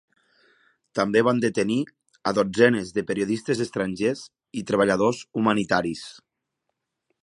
[0.99, 1.77] També van detenir
[2.31, 4.27] a dotzenes de periodistes estrangers
[4.63, 6.09] i treballadors humanitaris.